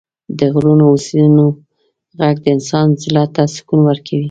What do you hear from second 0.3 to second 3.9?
د غرونو او سیندونو غږ د انسان زړه ته سکون